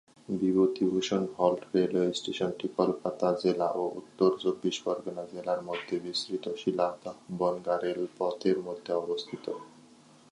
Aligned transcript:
Bibhutibhushan 0.33 1.23
halt 1.35 1.61
railway 1.75 2.11
স্টেশনটি 2.13 2.67
কলকাতা 2.77 3.27
জেলা 3.43 3.67
ও 3.73 3.83
উত্তর 3.99 4.29
চব্বিশ 4.43 4.75
পরগণা 4.85 5.23
জেলার 5.33 5.61
মধ্যে 5.69 5.95
বিস্তৃত 6.05 6.45
শিয়ালদহ 6.61 7.15
বনগাঁ 7.39 7.79
রেলপথের 7.83 8.57
মধ্যে 8.67 8.91
অবস্থিত। 9.03 9.45